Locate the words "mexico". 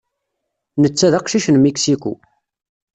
1.65-2.11